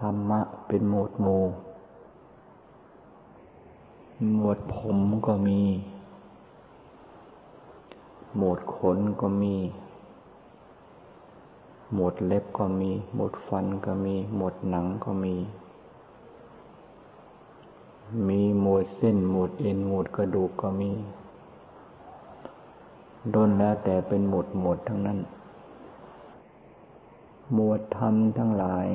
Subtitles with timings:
[0.00, 1.42] ธรรมะเป็นหมวดหมู่
[4.36, 5.60] หมวดผมก็มี
[8.36, 9.54] หมวดขนก็มี
[11.94, 15.34] หมวดเล็บก็มี หมวดฟันก็มี หมวดหนังก็มี
[18.28, 20.90] มีหมวดเส้น หมวดเอ็น หมวดกระดูกก็มี
[23.34, 25.18] ด้นแล้วแต่เป็นหมวดหมวดทั้งนั้น
[27.54, 28.86] หมวดธรรมทั้งหลาย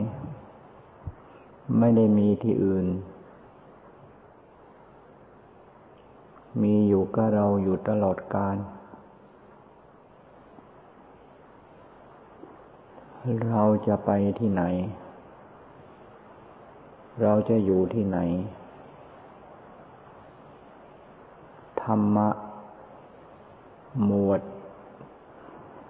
[1.80, 2.88] ไม่ได้มีที่อื่น
[6.62, 8.58] มีอยู่กับเราอยู่ตลอดกาล
[13.50, 14.64] เราจะไปที่ไหน
[17.22, 18.20] เราจะอยู่ที่ไหน
[21.82, 22.30] ธรรมะ
[24.06, 24.42] หมวด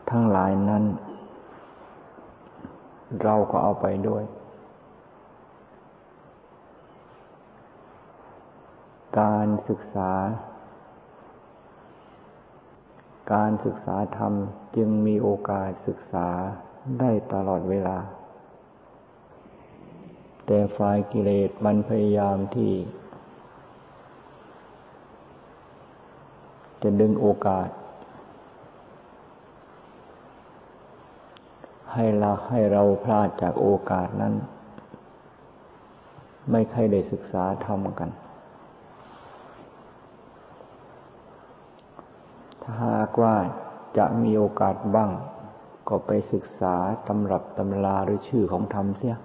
[0.10, 0.84] ทั้งหลายนั้น
[3.24, 4.24] เราก็เอาไปด้วย
[9.20, 10.12] การศึกษา
[13.34, 14.34] การศึกษาธรรม
[14.76, 16.28] จึงมีโอกาสศึกษา
[17.00, 17.98] ได้ตลอดเวลา
[20.46, 22.72] แต่ฝ่ายกิเลสมันพยายามที่
[26.82, 27.70] จะดึงโอกาส
[31.94, 34.34] ให้เราให้เราพลาดจากโอกาสนั้น
[36.50, 38.10] ไม่ใครได้ศึกษาธรรมกัน
[42.66, 43.36] ถ้ากว่า
[43.98, 45.12] จะมีโอกาสบ้าง
[45.88, 46.76] ก็ไปศึกษา
[47.08, 49.16] ตำรับตำราหรือชื่อของธรรมเสีย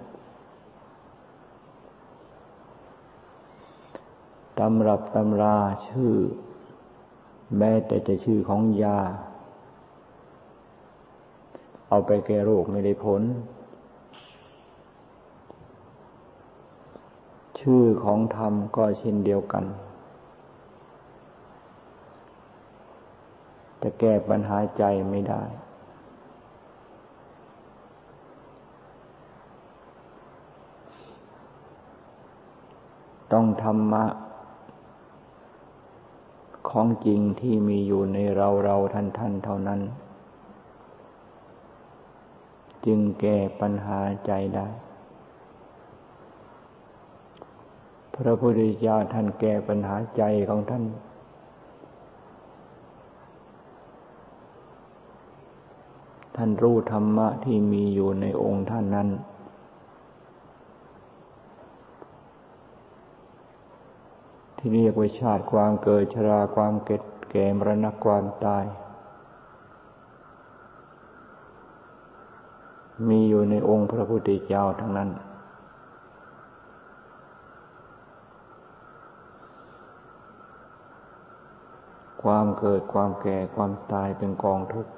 [4.59, 5.57] ตำรับตำรา
[5.87, 6.13] ชื่อ
[7.57, 8.99] แม้แต่จะชื่อของยา
[11.89, 13.21] เอาไปแก้โรคไม่ได้ผล
[17.59, 19.63] ชื่อของธรรมก็เช่นเดียวกัน
[23.81, 25.43] จะแก้ปัญหาใจไม่ได้
[33.33, 34.05] ต้องธรรมะ
[36.69, 39.81] ของจริงที่มีอยู่ในเราเราท่านท่านเท่านั้น
[42.85, 44.67] จึงแก้ปัญหาใจได้
[48.15, 50.83] พระพุทธเจ้าท่านแก้ปัญหาใจของท่าน
[56.39, 59.09] ท่านรู้ธรรมะที่มีอยู่ในองค์ท่านนั้น
[64.57, 68.65] ที่เรียกว่าชาติความเกิดชราความเกิดแก่มรณะความตาย
[73.07, 75.09] มีอยู่ในองค์พระพุทธเจ้าทั้งนั้น
[82.23, 84.91] ความเกิดความแก่ความตายเป็นกองทุกข์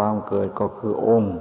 [0.00, 1.36] ความเกิดก็คือองค์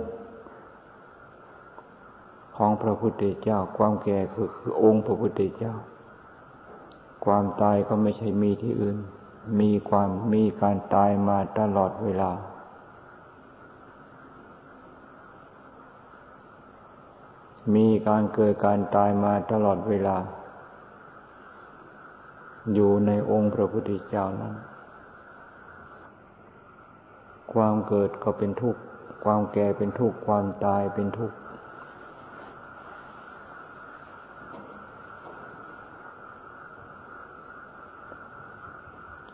[2.57, 5.73] ของพระพุทธเจ้า ความแก่คือคือองค์พระพุทธเจ้า
[7.25, 8.97] ความตายก็ไม่ใช่มีที่อื่น
[9.59, 12.31] มีความมีการตายมาตลอดเวลา
[17.75, 20.17] มีการเกิดการตายมาตลอดเวลา
[22.73, 24.55] อยู่ในองค์พระพุทธเจ้านั้น
[27.57, 28.81] ความเกิดก็เป็นทุกข์
[29.23, 31.37] ความแก่เป็นทุกข์ ความตายเป็นทุกข์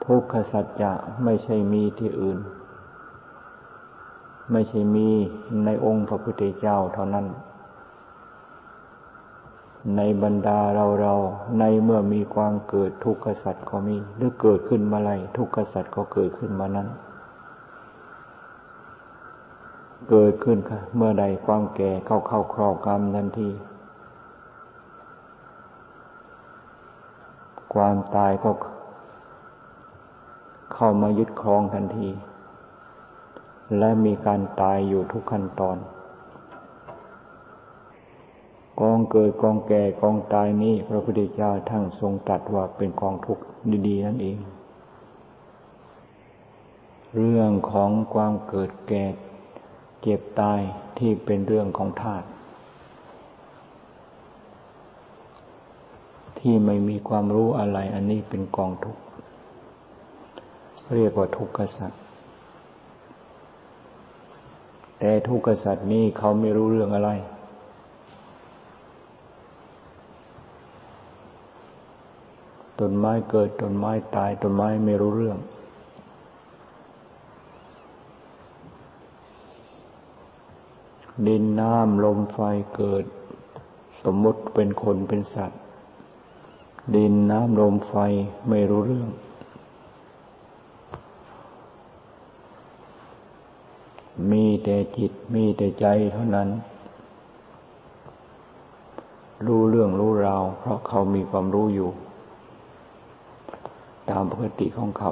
[0.05, 0.91] ทุกขสัจจะ
[1.23, 2.37] ไม่ใช่มีที่อื่น
[4.51, 5.09] ไม่ใช่มี
[5.65, 7.25] ในองค์พระพุทธเจ้าเท่านั้น
[9.95, 11.13] ในบรรดาเราเรา
[11.59, 16.89] ในเมื่อมีความเกิดทุกขสัจก็มี หรือเกิดขึ้นมาไรทุกขสัจก็เกิดขึ้นมานั้น
[20.09, 23.49] เกิดขึ้นค่ะ เมื่อใดความแก่เข้าเข้าครอบกรรมทันที
[27.73, 28.51] ความตายก็
[30.73, 32.09] เข้ามายึดครองทันที
[33.77, 35.77] และมีการตายอยู่ทุกขั้นตอน
[38.79, 43.43] กองเกิดกองแก่กองตายนี้พระพุทธเจ้าทั้งทรงตัดว่าเป็นกองทุกข์
[43.87, 44.37] ดีๆนั่นเอง
[47.15, 49.03] เรื่องของความเกิดแก่
[50.03, 50.59] เจ็บตาย
[50.97, 52.27] ที่เป็นเรื่องของธาตุ
[56.39, 59.01] ที่ไม่มีความรู้อะไร อันนี้เป็นกองทุกข์
[60.95, 62.01] เรียกว่าทุกข์กษัตริย์
[64.99, 67.09] แต่ทุกขสัตว์นี้เขาไม่รู้เรื่องอะไร
[72.79, 75.37] ต้นไม้เกิดต้นไม้ตายต้นไม้ไม่รู้เรื่อง
[81.27, 82.39] ดินน้ำลมไฟ
[82.75, 83.05] เกิด
[84.03, 85.61] สมมติเป็นคนเป็นสัตว์
[86.95, 87.93] ดินน้ำลมไฟ
[88.49, 89.09] ไม่รู้เรื่อง
[94.31, 96.49] มีแต่จิตมีแต่ใจเท่านั้น
[99.47, 101.89] รู้เรื่องรู้ราว เพราะเขามีความรู้อยู่
[104.09, 105.11] ตามปกติของเขา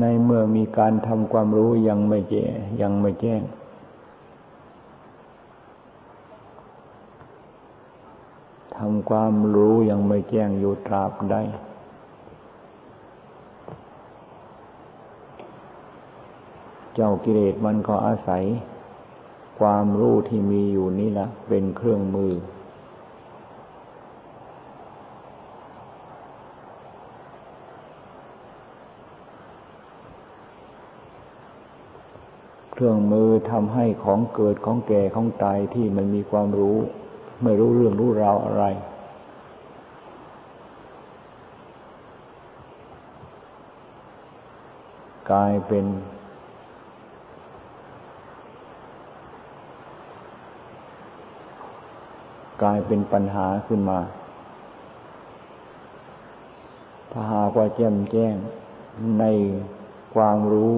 [0.00, 2.44] ในเมื่อมีการทำความรู้ยังไม่แจ้
[2.82, 3.42] ยังไม่แจ้ง
[8.76, 11.36] ทำความรู้ยังไม่แจ้งอยู่ตราบใด
[16.94, 18.42] เจ้ากิเลสมันก็อาศัย
[19.60, 22.32] ความรู้ที่มีอยู่นี่ละเป็นเครื่องมือ
[32.82, 36.76] เครื่องมือทำให้ของเกิดของแก่ของตายที่มันมีความรู้
[37.42, 38.64] ไม่รู้เรื่องรู้ราวอะไร
[45.30, 45.86] กลายเป็น
[52.62, 54.00] กลายเป็นปัญหาขึ้นมา
[57.10, 58.34] ถ้าหากว่าแจ่มแจ้ง
[59.20, 59.24] ใน
[60.14, 60.74] ความรู้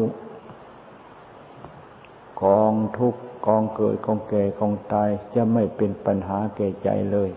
[2.42, 3.14] กองทุก
[3.46, 7.30] กองเกิดกองแก่กองตายจะไม่เป็นปัญหาแก่ใจเลย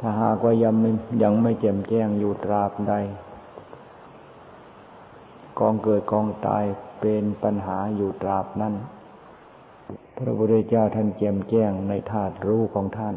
[0.00, 0.90] ถ้าหากว่ายังไม่
[1.22, 2.94] ยังไม่แจ่มแจ้งอยู่ตราบใด
[5.58, 6.64] กองเกิดกองตาย
[7.00, 8.74] เป็นปัญหาอยู่ตราบนั้น
[10.16, 13.16] พระพุทธเจ้าท่านแจ่มแจ้งในธาตุรู้ของท่าน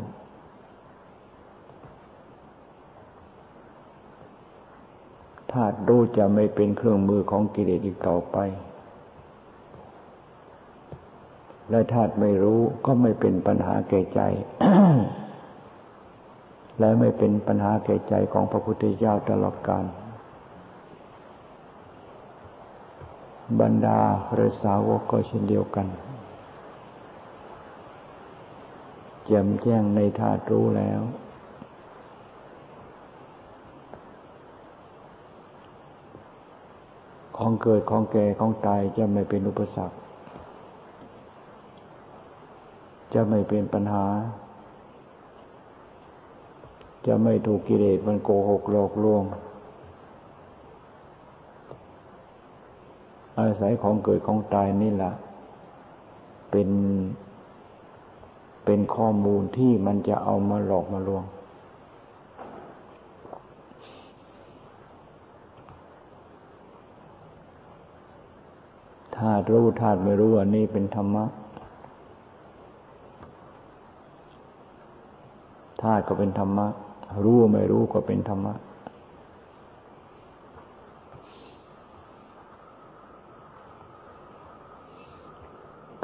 [5.54, 8.38] ธาตุรู้จะไม่เป็นเครื่องมือของกิเลสอีกต่อไป
[11.70, 14.22] และธาตุไม่รู้ก็ไม่เป็นปัญหาแก่ใจ
[16.80, 19.86] และไม่เป็นปัญหาแก่ใจของพระพุทธเจ้าตลอดกาล
[23.62, 25.88] บรรดาพระสาวกก็เช่นเดียวกัน
[29.26, 31.02] แจ่มแจ้งในธาตุรู้แล้ว
[37.38, 39.96] ของเกิดของแก่ของตายจะไม่เป็นอุปสรรค
[43.14, 44.06] จะไม่เป็นปัญหา
[47.06, 49.24] จะไม่ถูกกิเลสมันโกหกหลอกลวง
[53.40, 55.12] อาศัยของเกิดของตายนี่แหละ
[56.52, 56.70] เป็น
[58.66, 61.24] เป็นข้อมูลที่มันจะเอามาหลอกมาลวง
[69.22, 71.26] ธาตุรู้ธาตุไม่รู้อันนี้เป็นธรรมะ
[75.84, 76.68] ธาตุก็เป็นธรรมะ
[77.24, 78.54] รู้ไม่รู้ก็เป็นธรรมะ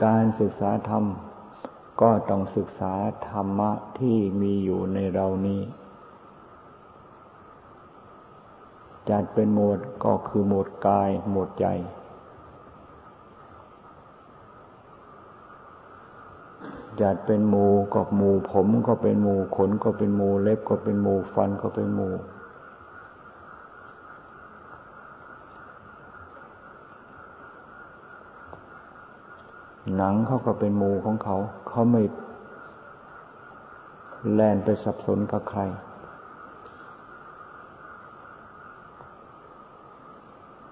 [0.04, 1.04] การศึกษาธรรม
[2.02, 2.94] ก็ต้องศึกษา
[3.30, 5.62] ธรรมะที่มีอยู่ในเรานี้
[9.10, 11.68] จัดเป็นหมวดก็คือหมวดกายหมวดใจ
[17.02, 22.10] จัดเป็นหมูก็หมูผมก็เป็นหมูขนก็เป็นหมูเล็บก็เป็นหมูฟันก็เป็นหมู
[29.96, 31.38] หนังเขาก็เป็นหมูของเขา
[31.70, 32.02] เขาไม่
[34.34, 35.62] แล่นไปสับสนกับใคร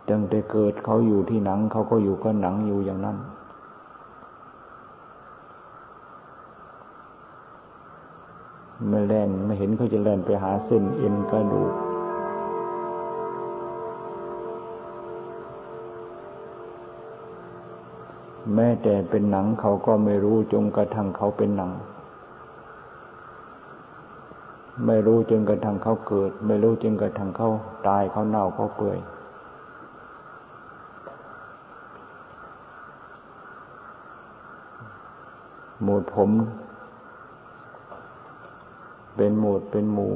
[0.10, 3.18] ตั้งแต่เกิดเขาอยู่ที่หนังเขาก็อยู่ก็หนังอยู่อย่างนั้น
[8.90, 11.74] ไม่แล่นไม่เห็นเขาจะแล่นไปหาเส้นเอ็นกระดูก
[18.54, 21.72] แม้แต่เป็นหนังเขาก็ไม่รู้จนกระทั่งเขาเป็นหนัง
[24.86, 27.50] ไม่รู้จนกระทั่งเขาเกิด ไม่รู้จนกระทั่งเขา
[27.88, 29.00] ตายเขาเน่าเขาเปื่อย
[35.84, 36.32] หมดผม
[39.16, 40.14] เป็นหมวดเป็นหมู่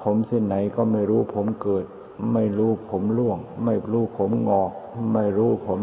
[0.00, 1.84] ผมเส้นไหนก็ไม่รู้ผมเกิด
[2.32, 4.72] ไม่รู้ผมล่วง ไม่รู้ผมงอก
[5.12, 5.80] ไม่รู้ผม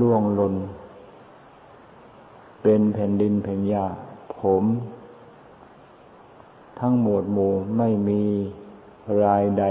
[0.00, 0.54] ล่วงลน
[2.62, 3.86] เป็นแผ่นดินแผ่นยา
[4.38, 4.64] ผม
[6.80, 8.22] ทั้งหมวดหมู่ไม่มี
[9.22, 9.64] รายใด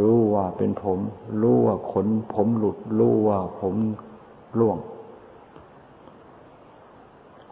[0.00, 0.98] รู้ว่าเป็นผม
[1.42, 3.74] รู้ว่าขนผมหลุด รู้ว่าผม
[4.58, 4.78] ล่วง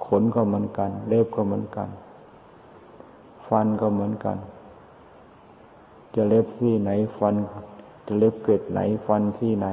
[0.09, 1.88] ขนก็เหมือนกัน เล็บก็เหมือนกัน
[3.49, 4.38] ฟันก็เหมือนกัน
[6.15, 7.35] จะเล็บที่ไหนฟัน
[8.07, 9.69] จะเล็บเกล็ดไหนฟันที่ไหน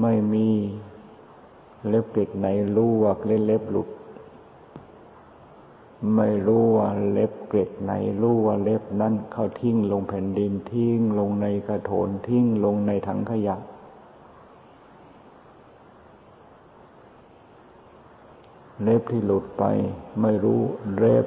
[0.00, 0.48] ไม่มี
[1.88, 2.46] เล็บเกล็ดไหน
[2.76, 3.88] รู้ว่าเล็บเล็บหลุด
[6.16, 7.92] ไม่รู้ว่าเล็บเกล็ดไหน
[8.22, 13.56] รู้ว่าเล็บนั้นเขาทิ้งลงแผ่นดินทิ้งลงในกระโถนทิ้งลงในถังขยะ
[18.82, 19.64] เล็บที่หลุดไป
[20.22, 20.60] ไม่รู้
[20.96, 21.26] เล็บ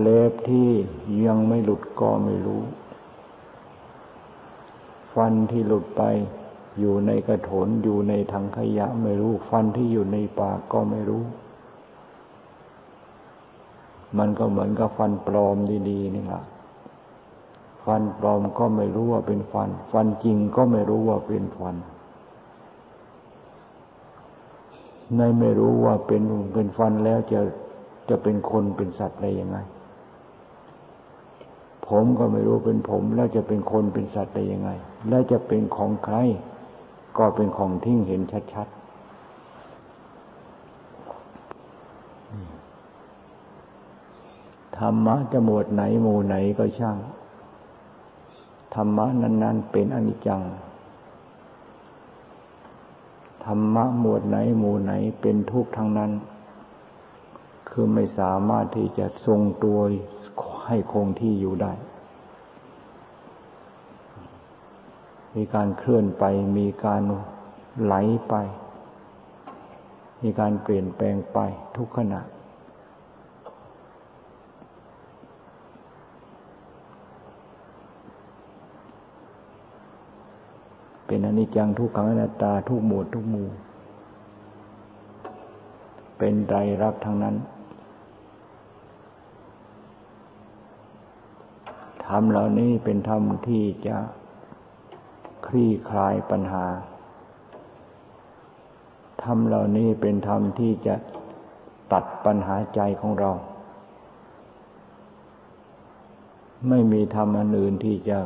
[0.00, 0.70] เล็บที่
[1.26, 2.62] ยังไม่หลุดก็ไม่รู้
[5.14, 6.02] ฟันที่หลุดไป
[6.78, 11.24] อยู่ในกระโถนอยู่ในถังขยะไม่รู้ ฟันที่อยู่ในปากก็ไม่รู้
[14.18, 15.56] มันก็เหมือนกับฟันปลอม
[15.90, 16.42] ดีๆนี่แหละ
[17.84, 21.76] ฟันปลอมก็ไม่รู้ว่าเป็นฟัน ฟันจริงก็ไม่รู้ว่าเป็นฟัน
[25.16, 27.40] ในไม่รู้ว่าเป็นเป็นฟันแล้วจะ
[28.08, 29.58] จะเป็นคนเป็นสัตว์ได้ยังไง
[31.88, 34.70] ผมก็ไม่รู้เป็นผมแล้วจะเป็นคนเป็นสัตว์ได้ยังไง
[35.08, 36.16] แล้วจะเป็นของใคร
[37.18, 38.84] ก็เป็นของทิ้งเห็นชัดๆ
[44.78, 46.98] ธรรมะจะหมวดไหนหมู่ไหนก็ช่าง
[48.74, 50.42] ธรรมะนั้น ๆ เป็นอนิจจัง
[53.44, 56.12] ธรรมะหมวดไหนหมู่ไหนเป็นทุกข์ทั้งนั้น
[57.70, 59.78] คือไม่สามารถที่จะทรงตัว
[60.66, 61.72] ให้คงที่อยู่ได้
[65.34, 66.24] มีการเคลื่อนไป
[66.58, 67.02] มีการ
[67.84, 67.94] ไหล
[68.28, 68.34] ไป
[70.22, 71.38] มีการเปลี่ยนแปลงไป
[71.76, 72.20] ทุกขณะ
[81.14, 83.48] เป็นอนิจจังทุกขังอนัตตาทุกหมวดทุกหมู่
[86.18, 87.36] เป็นไตรลักษณ์ทั้งนั้น
[92.06, 93.96] ธรรมเหล่านี้เป็นธรรมที่จะ
[95.46, 96.66] คลี่คลายปัญหา
[99.24, 100.94] ธรรมเหล่านี้เป็นธรรมที่จะ
[101.92, 103.30] ตัดปัญหาใจของเรา
[106.68, 108.18] ไม่มีธรรมอันอื่นที่จะ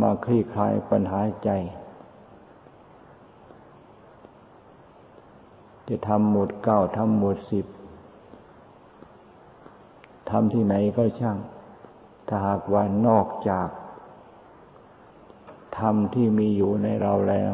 [0.00, 1.52] มาคลี่คลายปัญหาใจ
[5.92, 7.66] จะทำหมดเก้าทำหมดสิบ
[10.30, 11.38] ทำที่ไหนก็ช่าง
[12.28, 13.68] ถ้าหากว่านอกจาก
[15.78, 17.52] ธรรมที่มีอยู่ในเราแล้ว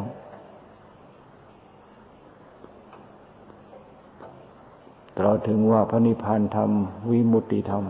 [5.20, 6.70] เราถึงว่าพระนิพพานธรรม
[7.10, 7.84] วิมุตติธรรม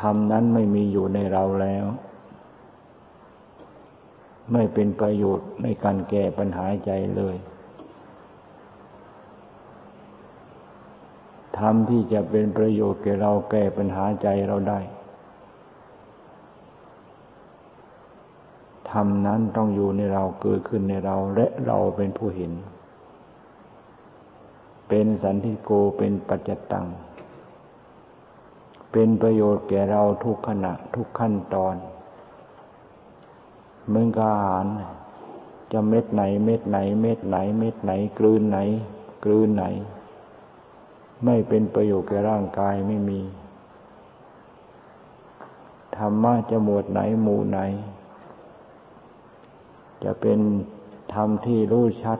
[0.00, 1.84] ธรรมนั้นไม่มีอยู่ในเราแล้ว
[4.52, 7.36] ไม่เป็นประโยชน์ในการแก้ปัญหาใจเลย
[11.58, 14.80] ธรรมที่จะเป็นประโยชน์แก่เราแก้ปัญหาใจเราได้
[18.90, 22.52] ธรรมนั้นต้องอยู่ในเราเกิดขึ้นในเราและเราเป็นผู้เห็น
[24.88, 26.86] เป็นสันติโกเป็นปัจจตัง
[28.92, 31.76] เป็นประโยชน์แก่เราทุกขณะทุกขั้นตอน
[33.88, 34.66] เมืองกาหาร
[35.72, 38.58] จะเม็ดไหน เม็ดไหน เม็ดไหน เม็ดไหน กลืนไหน
[39.24, 39.64] กลืนไหน
[41.24, 43.20] ไม่เป็นประโยชน์แก่ร่างกายไม่มี
[45.96, 47.58] ธรรมะจะหมวดไหนหมู่ไหน
[50.04, 50.40] จะเป็น
[51.14, 52.18] ธรรมที่รู้ชัด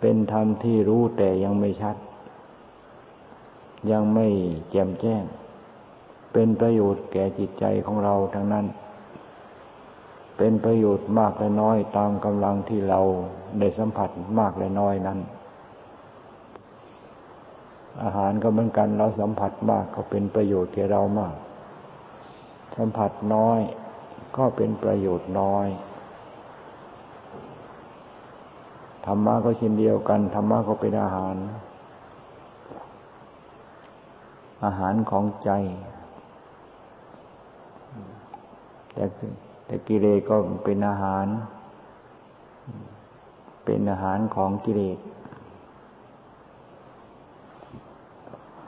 [0.00, 1.96] เป็นธรรมที่รู้แต่ยังไม่ชัด
[3.90, 4.26] ยังไม่
[4.70, 5.24] แจ่มแจ้ง
[6.32, 8.66] เป็นประโยชน์แก่จิตใจของเราทั้งนั้น
[10.38, 13.00] เป็นประโยชน์มากและน้อยตามกำลังที่เรา
[13.58, 15.18] ได้สัมผัสมากและน้อยนั้น
[18.02, 21.34] อาหารก็เหมือนกัน เราสัมผัสมากก็เป็นประโยชน์แก่เรามาก
[22.76, 23.60] สัมผัสน้อย
[24.36, 25.66] ก็เป็นประโยชน์น้อย
[29.06, 31.36] ธรรมะก็เช่นเดียวกันธรรมะก็เป็นอาหาร
[34.64, 35.50] อาหารของใจ
[38.92, 39.04] แต่
[39.66, 41.26] แต่กิเลสก็เป็นอาหาร
[43.64, 44.98] เเป็นอาหารของกิเลส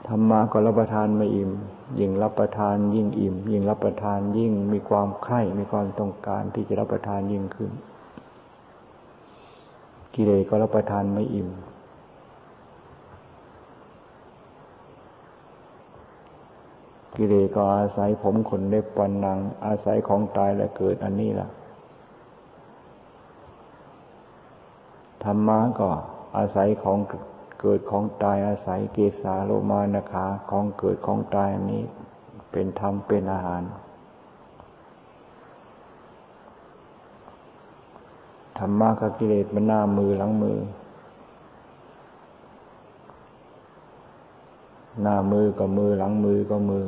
[0.15, 1.51] รรมะก็รับประทานไม่อิ่ม
[1.99, 7.71] ยิ่งรับประทานยิ่งอิ่ม ยิ่งรับประทานยิ่งมีความใคร่มีความต้องการที่จะรับประทานยิ่งขึ้น
[10.15, 11.49] กิเลสก็รับประทานไม่อิ่ม
[17.17, 21.47] กิเลสก็อาศัยผมขนเล็บปันนัง อาศัยของตายและเกิดอันนี้ล่ะ
[25.23, 25.89] ธรรมะก็
[26.37, 26.97] อาศัยของ
[27.61, 31.83] เกิดของตายอาศัยเกสาโลมานาคาของเกิดของตายอันนี้
[32.51, 33.63] เป็นธรรมเป็นอาหาร
[38.57, 40.57] ธรรมะกับกิเลสมันหน้ามือหลังมือ
[45.01, 46.85] หน้ามือก็มือหลังมือก็มือ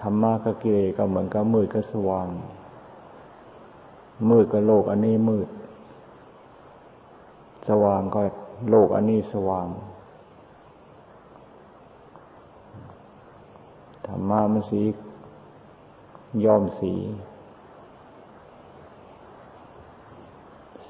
[0.00, 2.28] ธรรมะกับกิเลสก็เหมือนกับมืดกับสว่าง
[4.30, 5.46] มืดกับโลกอันนี้มืด
[7.68, 8.20] สว่างก็
[8.70, 9.68] โลกอันนี้สว่าง
[14.06, 14.82] ธรรมะมันสี
[16.44, 16.92] ย้อมสี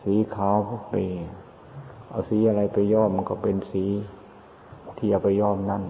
[0.01, 0.95] สีขาวพวกเป
[2.09, 3.85] เอาสีอะไรไปย้อมมันก็เป็นสี
[4.97, 5.85] ที่เอาไปย้อมนั่น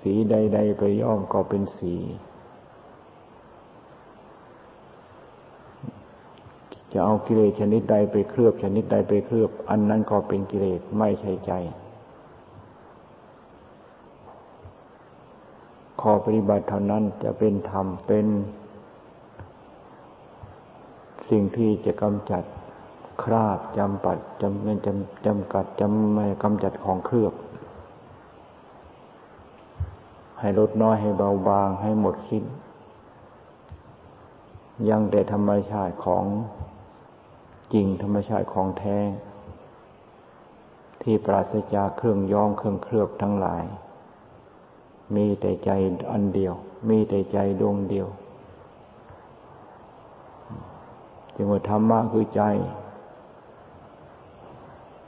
[0.00, 1.94] สีใด ๆ ไปย้อมก็เป็นสี
[7.02, 11.52] จะเอากิเลสชนิดใดไปเคลือบชนิดใดไปเคลือบ อันนั้นก็เป็นกิเลสไม่ใช่ใจ
[16.00, 18.26] ขอปฏิบัติเท่านั้นจะเป็นธรรมเป็น
[21.30, 22.44] สิ่งที่จะกำจัด
[23.22, 27.34] คราบจำปัดจำเงินจำจำกัดจำไม่กำจัดของเคลือบ
[30.40, 32.44] ให้ลดน้อยให้เบาบางให้หมดสิ้น
[34.88, 36.24] ยังแต่ธรรมชาติของ
[37.72, 38.98] จริงธรรมชาติของแท้
[41.02, 43.64] ที่ปราศจากเครื่องย้อมเครื่องเคลือบทั้งหลาย
[45.14, 45.70] มีแต่ใจ
[46.12, 46.54] อันเดียว
[46.88, 48.08] มีแต่ใจดวงเดียว
[51.34, 52.42] จึงว่าธรรมะคือใจ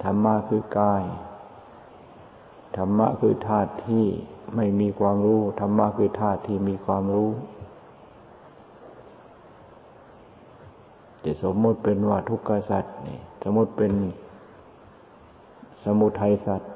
[0.03, 1.03] ธรรมะคือกาย
[2.77, 4.07] ธรรมะคือธาตุที่
[4.57, 7.31] ไม่มีความรู้ ธรรมะคือธาตุที่มีความรู้
[11.22, 13.92] จะ สมมติเป็นว่าทุกขสัตว์นี่ สมมติเป็น
[15.85, 16.73] สมุทัยสัตว์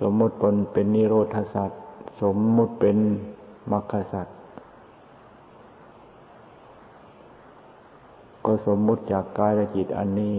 [0.00, 1.80] สมมติเป็นเป็นนิโรธสัตว์
[2.22, 2.96] สมมติเป็น
[3.72, 4.36] มรรคสัตว์
[8.44, 10.36] ก็สมมุติจากกายและจิตอันนี้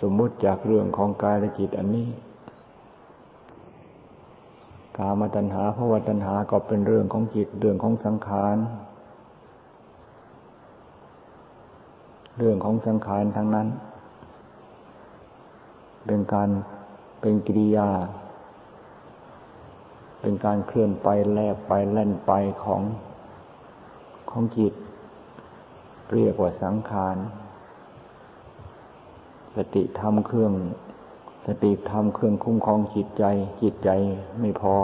[0.00, 2.08] สมมุติจากเรื่องของกายและจิตอันนี้
[4.96, 8.56] กามตัณหาภวตัณหาก็เป็นเรื่องของจิตเรื่องของสังขาร
[12.38, 13.68] เรื่องของสังขารทั้งนั้น
[16.06, 16.50] เป็นการ
[17.20, 17.90] เป็นกิริยา
[20.20, 22.82] เป็นการเคลื่อนไปแลบไปเล่นไปของ
[24.30, 24.74] ของจิต
[26.14, 27.16] เรียกว่าสังขาร
[29.56, 30.52] สติธรรมเครื่อง
[31.46, 33.24] สติธรรมเครื่องคุ้มครองจิตใจ
[33.62, 33.90] จิตใจ
[34.40, 34.76] ไม่พอ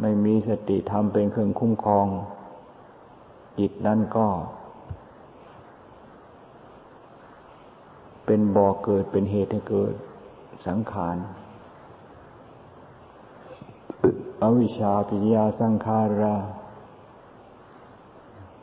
[0.00, 2.06] ไม่มีสติธรรมเป็นเครื่องคุ้มครอง
[3.58, 4.28] จิตนั้นก็
[8.26, 9.94] เป็นบ่อเกิดเป็นเหตุให้เกิด
[10.66, 11.16] สังขาร
[14.42, 16.36] อวิชชาปิยาสังขารา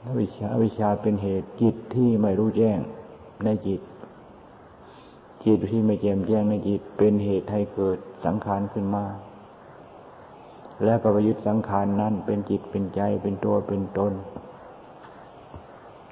[0.06, 2.80] อวิชชาอวิชชาเป็นเหตุจิตที่ไม่รู้แจ้ง
[3.44, 3.82] ในจิต
[5.46, 9.06] จิตที่ไม่แจ่มแจ้งในจิต เป็นเหตุให้เกิดสังขารขึ้นมา
[10.84, 14.14] แล้วก็ประยุทธ์สังขารนั้นเป็นจิตเป็นใจเป็นตัวเป็นตน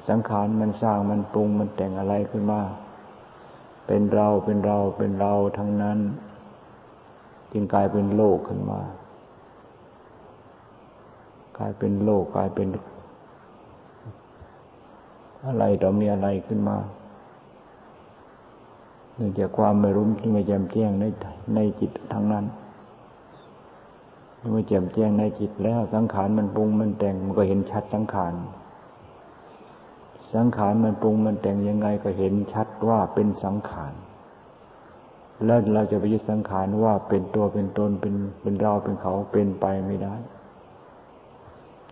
[0.10, 2.62] สังขารมันสร้างมันปรุงมันแต่งอะไรขึ้นมา
[3.88, 6.00] เป็นเราเป็นเราเป็นเราทั้งนั้น
[7.52, 8.82] จึงกลายเป็นโลกขึ้นมา
[11.58, 12.68] กลายเป็นโลกกลายเป็น
[15.48, 16.78] อะไรต่อมีอะไรขึ้นมา
[19.16, 21.06] เนื่องจากความไม่รู้ที่ไม่แจ่มแจ้งใน
[21.56, 22.46] ในจิตทั้งนั้น
[24.38, 28.34] เมื่อแจ่มแจ้งในจิตแล้วสังขารมันปรุงมันแต่งมันก็เห็นชัดสังขาร
[30.36, 33.94] สังขารมันปรุงมันแต่งยังไงก็เห็นชัดว่าเป็นสังขาร
[35.46, 40.16] แล้วเราจะไปยึดสังขารว่าเป็นตัวเป็นตนเป็นเป็นเราเป็นเขาเป็นไปไม่ได้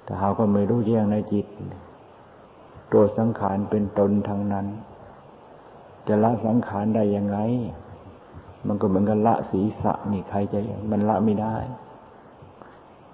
[0.04, 1.46] แต่หาก็ไม่รู้แยงในจิต
[2.94, 4.68] ตัวสังขารเป็นตนทั้งนั้น
[6.08, 7.38] จะละสังขารได้ยังไง
[8.68, 10.60] มันก็เหมือนกันละศีรษะนี่ใครจะ
[10.92, 11.56] มันละไม่ได้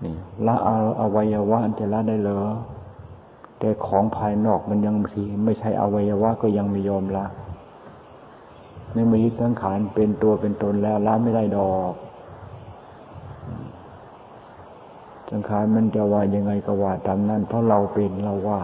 [0.04, 0.16] นี่
[0.48, 0.56] ละ
[1.02, 2.42] อวัยวะจะละได้เหรอ
[3.60, 7.26] แต่ของภายนอกมันยังทีไม่ใช่อวัยวะก็ยังไม่ยอมละ
[8.94, 11.94] ในมีสังขารเป็นตัวเป็นตนแล้วละไม่ได้ดอก
[15.32, 18.62] สังขารมันจะว่ายังไงก็ว่าตามนั้น เพราะเราเป็นเราว่า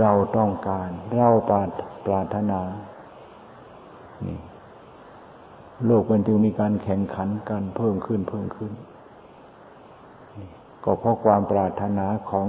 [0.00, 1.68] เราต้องการ เราปราร
[2.06, 2.60] ปรารถนา
[4.26, 4.38] นี่
[5.86, 8.72] โลกมันจึงมีการแข่งขันกันเพิ่มขึ้นเพิ่มขึ้น
[10.84, 12.46] ก็เพราะความปรารถนาของ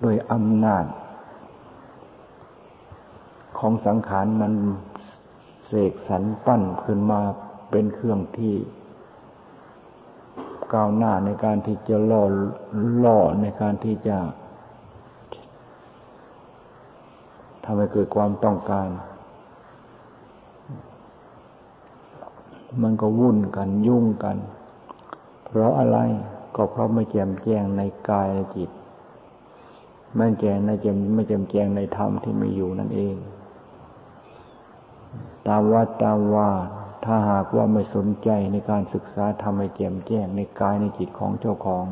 [0.00, 0.84] โดยอำนาจ
[3.58, 4.52] ของสังขารมัน
[5.66, 7.20] เสกสรรปั้นขึ้นมา
[7.70, 8.54] เป็นเครื่องที่
[10.72, 12.22] ก้าวหน้าในการที่จะล่อ
[13.04, 14.16] ล่อในการที่จะ
[17.64, 18.88] ทำให้เกิดความต้องการ
[22.82, 24.36] มันก็วุ่นกันยุ่งกัน
[25.44, 25.98] เพราะอะไร
[26.56, 28.70] ก็เพราะไม่แจ่มแจ้งในกายและจิต
[30.16, 33.16] ไม่แจงในแจมไม่แจมแจงในธรรมที่มีอยู่นั่นเอง
[35.46, 36.50] ตามวัดตามว่า
[37.04, 41.84] ถ้าหากว่าไม่สนใจในการศึกษาทำให้แจ่มแจ้งในกายในจิตของเจ้าของ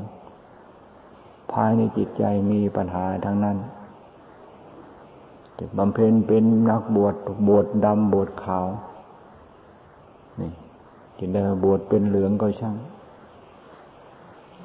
[1.52, 3.56] ภายในจิตใจมีปัญหาทั้งนั้น
[5.58, 7.14] จะบำเพ็ญเป็นนักบวช
[7.48, 8.66] บวชดำบวชขาว
[10.40, 10.50] นี่
[11.18, 12.76] จะเดินบวชเป็นเหลืองก็ช่าง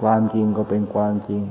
[0.01, 1.43] ความจริงก็เป็นความจริง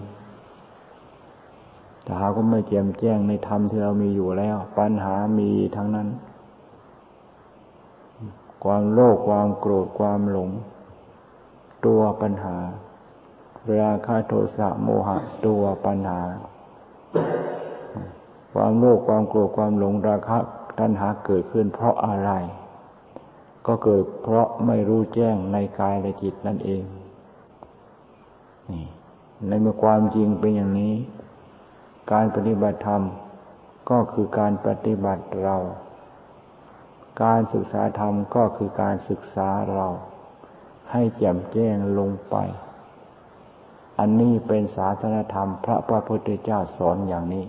[2.02, 6.08] แต่หาก็ไม่แจ่มแจ้งในธรรมที่เรามีอยู่แล้ว ปัญหามีทั้งนั้น
[8.64, 10.50] ความโลภความโกรธความหลง
[11.86, 12.56] ตัวปัญหา
[13.80, 16.20] ราคะโทสะโมหะตัวปัญหา
[18.52, 20.38] ความโลภความโกรธความหลงราคะ
[20.78, 22.30] ตัณหาเกิดขึ้นเพราะอะไร
[23.66, 26.82] ก็เกิดเพราะไม่รู้แจ้งในกายและจิตนั่นเอง
[29.48, 30.94] ในเมื่อความจริงเป็นอย่างนี้
[32.10, 33.02] การปฏิบัติธรรม
[33.90, 35.56] ก็คือการปฏิบัติเรา
[37.22, 39.86] การศึกษาธรรมก็คือการศึกษาเรา
[40.92, 42.36] ให้แจ่มแจ้งลงไป
[43.98, 47.44] อันนี้เป็นศาสนธรรม พระพระพุทธเจ้าสอนอย่างนี้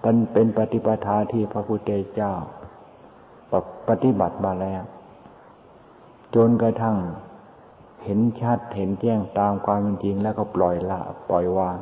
[0.00, 2.32] เป็นเป็นปฏิปทาที่พระพุทธเจ้า
[3.88, 4.82] ปฏิบัติมาแล้ว
[6.34, 6.96] จนกระทั่ง
[8.04, 11.00] เห็นชัดเห็นแจ้งตามความเป็นจริงแล้วก็ปล่อยละ
[11.30, 11.76] ปล่อยวาง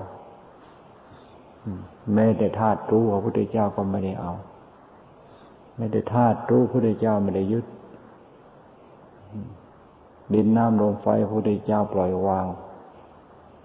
[2.15, 4.33] แม้แต่ธาตุรู้พระพุทธเจ้าก็ไม่ได้เอา
[5.77, 7.65] ไม่ได้ธาตุรู้พระพุทธเจ้าไม่ได้ยึด
[10.35, 12.47] ดินน้ำลมไฟพระพุทธเจ้าปล่อยวาง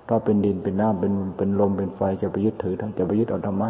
[0.07, 3.65] ถ้าเป็นดินเป็นน้ำเป็นเป็นลมเป็นไฟจะไปยึดถือทั้งจะไปยึดเอาทำไม